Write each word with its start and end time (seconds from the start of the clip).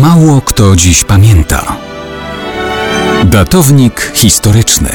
Mało 0.00 0.40
kto 0.40 0.76
dziś 0.76 1.04
pamięta. 1.04 1.76
Datownik 3.24 4.12
historyczny 4.14 4.88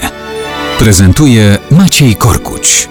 prezentuje 0.80 1.58
Maciej 1.72 2.16
Korkuć. 2.16 2.90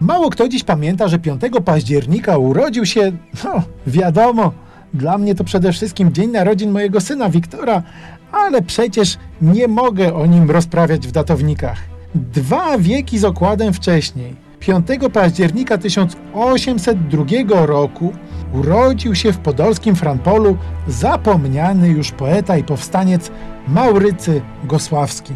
Mało 0.00 0.30
kto 0.30 0.48
dziś 0.48 0.64
pamięta, 0.64 1.08
że 1.08 1.18
5 1.18 1.42
października 1.64 2.38
urodził 2.38 2.86
się, 2.86 3.12
no 3.44 3.62
wiadomo, 3.86 4.52
dla 4.94 5.18
mnie 5.18 5.34
to 5.34 5.44
przede 5.44 5.72
wszystkim 5.72 6.12
dzień 6.12 6.30
narodzin 6.30 6.70
mojego 6.70 7.00
syna 7.00 7.30
Wiktora, 7.30 7.82
ale 8.32 8.62
przecież 8.62 9.16
nie 9.42 9.68
mogę 9.68 10.14
o 10.14 10.26
nim 10.26 10.50
rozprawiać 10.50 11.08
w 11.08 11.12
datownikach. 11.12 11.78
Dwa 12.14 12.78
wieki 12.78 13.18
z 13.18 13.24
okładem 13.24 13.72
wcześniej, 13.72 14.43
5 14.66 14.86
października 15.12 15.78
1802 15.78 17.66
roku, 17.66 18.12
urodził 18.52 19.14
się 19.14 19.32
w 19.32 19.38
podolskim 19.38 19.96
Franpolu 19.96 20.56
zapomniany 20.88 21.88
już 21.88 22.12
poeta 22.12 22.56
i 22.56 22.64
powstaniec 22.64 23.30
Maurycy 23.68 24.40
Gosławski. 24.64 25.34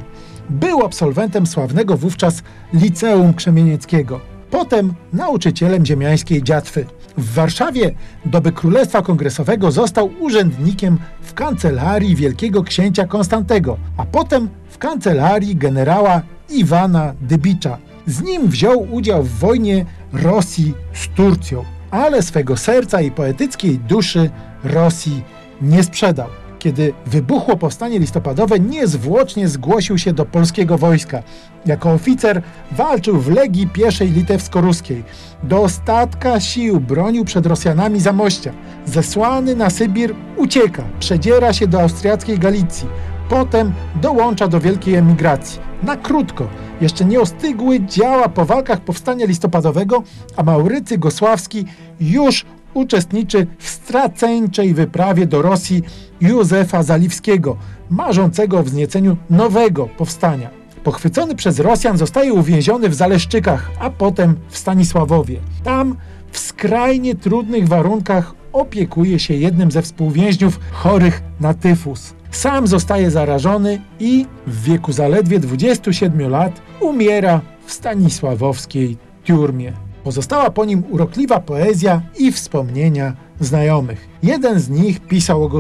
Był 0.51 0.85
absolwentem 0.85 1.47
sławnego 1.47 1.97
wówczas 1.97 2.43
Liceum 2.73 3.35
Krzemienieckiego. 3.35 4.21
Potem 4.51 4.95
nauczycielem 5.13 5.87
ziemiańskiej 5.87 6.43
dziatwy. 6.43 6.87
W 7.19 7.35
Warszawie 7.35 7.95
doby 8.25 8.53
Królestwa 8.53 9.03
Kongresowego 9.03 9.71
został 9.71 10.11
urzędnikiem 10.21 10.99
w 11.23 11.35
kancelarii 11.35 12.17
wielkiego 12.17 12.63
księcia 12.63 13.07
Konstantego, 13.07 13.77
a 13.97 14.05
potem 14.05 14.49
w 14.69 14.79
kancelarii 14.79 15.57
generała 15.57 16.23
Iwana 16.49 17.15
Dybicza. 17.21 17.88
Z 18.09 18.23
nim 18.23 18.49
wziął 18.49 18.87
udział 18.93 19.23
w 19.23 19.39
wojnie 19.39 19.85
Rosji 20.13 20.75
z 20.93 21.09
Turcją, 21.09 21.65
ale 21.91 22.23
swego 22.23 22.57
serca 22.57 23.01
i 23.01 23.11
poetyckiej 23.11 23.79
duszy 23.79 24.31
Rosji 24.65 25.23
nie 25.63 25.83
sprzedał. 25.83 26.29
Kiedy 26.59 26.93
wybuchło 27.07 27.57
powstanie 27.57 27.99
listopadowe, 27.99 28.61
niezwłocznie 28.61 29.49
zgłosił 29.49 29.99
się 29.99 30.13
do 30.13 30.25
polskiego 30.25 30.79
wojska. 30.79 31.23
Jako 31.67 31.93
oficer 31.93 32.43
walczył 32.73 33.21
w 33.21 33.31
Legii 33.31 33.67
Pieszej 33.67 34.13
Litewsko-Ruskiej. 34.13 35.03
Do 35.43 35.63
ostatka 35.63 36.41
sił 36.41 36.81
bronił 36.81 37.25
przed 37.25 37.47
Rosjanami 37.47 38.01
Zamościa. 38.01 38.53
Zesłany 38.87 39.57
na 39.57 39.71
Sybir 39.71 40.15
ucieka, 40.37 40.85
przedziera 41.01 41.53
się 41.53 41.67
do 41.67 41.81
austriackiej 41.81 42.39
Galicji. 42.39 42.89
Potem 43.29 43.73
dołącza 44.03 44.49
do 44.49 44.61
wielkiej 44.61 44.95
emigracji. 44.95 45.61
Na 45.83 45.97
krótko, 45.97 46.47
jeszcze 46.81 47.05
nie 47.05 47.21
ostygły 47.21 47.81
działa 47.81 48.29
po 48.29 48.45
walkach 48.45 48.81
powstania 48.81 49.27
listopadowego, 49.27 50.03
a 50.37 50.43
Maurycy 50.43 50.99
Gosławski 50.99 51.65
już 52.01 52.45
uczestniczy 52.75 53.47
w 53.59 53.69
straceńczej 53.69 54.75
wyprawie 54.75 55.27
do 55.27 55.43
Rosji 55.43 55.83
Józefa 56.21 56.83
Zaliwskiego, 56.83 57.57
marzącego 57.91 58.59
o 58.59 58.63
wznieceniu 58.63 59.17
nowego 59.31 59.87
powstania. 59.87 60.51
Pochwycony 60.85 61.35
przez 61.35 61.59
Rosjan 61.59 61.99
zostaje 61.99 62.33
uwięziony 62.33 62.89
w 62.89 62.95
Zaleszczykach, 62.95 63.71
a 63.81 63.91
potem 63.91 64.37
w 64.49 64.59
Stanisławowie. 64.59 65.39
Tam 65.65 65.97
w 66.31 66.39
skrajnie 66.39 67.15
trudnych 67.15 67.69
warunkach 67.69 68.35
opiekuje 68.59 69.19
się 69.19 69.35
jednym 69.35 69.71
ze 69.71 69.83
współwięźniów 69.83 70.61
chorych 70.73 71.23
na 71.41 71.55
tyfus. 71.55 72.15
Sam 72.31 72.67
zostaje 72.67 73.11
zarażony 73.11 73.81
i 74.01 74.27
w 74.47 74.63
wieku 74.63 74.93
zaledwie 74.93 75.41
27 75.41 76.31
lat 76.31 76.61
umiera 76.81 77.41
w 77.67 77.73
stanisławowskiej 77.73 78.97
tiurmie. 79.25 79.73
Pozostała 80.05 80.51
po 80.51 80.65
nim 80.65 80.83
urokliwa 80.91 81.41
poezja 81.41 82.03
i 82.19 82.33
wspomnienia 82.33 83.13
znajomych. 83.41 84.09
Jeden 84.23 84.61
z 84.61 84.69
nich 84.69 85.01
pisał 85.01 85.45
o. 85.45 85.51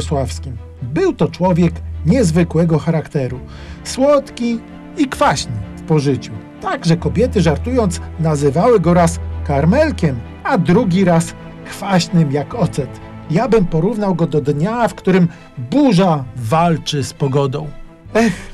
Był 0.82 1.12
to 1.12 1.28
człowiek 1.28 1.72
niezwykłego 2.06 2.78
charakteru, 2.78 3.40
słodki 3.84 4.58
i 4.98 5.06
kwaśny 5.06 5.52
w 5.76 5.82
pożyciu. 5.82 6.32
Także 6.60 6.96
kobiety 6.96 7.40
żartując 7.42 8.00
nazywały 8.20 8.80
go 8.80 8.94
raz 8.94 9.20
karmelkiem, 9.44 10.20
a 10.44 10.58
drugi 10.58 11.04
raz 11.04 11.34
kwaśnym 11.78 12.32
jak 12.32 12.54
ocet. 12.54 13.00
Ja 13.30 13.48
bym 13.48 13.66
porównał 13.66 14.14
go 14.14 14.26
do 14.26 14.40
dnia, 14.40 14.88
w 14.88 14.94
którym 14.94 15.28
burza 15.70 16.24
walczy 16.36 17.04
z 17.04 17.12
pogodą. 17.12 17.66
Ech, 18.14 18.50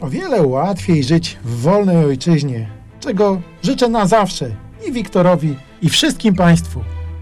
o 0.00 0.08
wiele 0.08 0.42
łatwiej 0.42 1.04
żyć 1.04 1.38
w 1.44 1.60
wolnej 1.60 2.04
ojczyźnie, 2.04 2.68
czego 3.00 3.40
życzę 3.62 3.88
na 3.88 4.06
zawsze 4.06 4.50
i 4.88 4.92
Wiktorowi, 4.92 5.56
i 5.82 5.88
wszystkim 5.88 6.34
Państwu, 6.34 6.80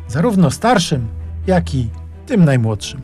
zarówno 0.08 0.50
starszym, 0.50 1.08
jak 1.46 1.74
i 1.74 1.88
tym 2.26 2.44
najmłodszym. 2.44 3.00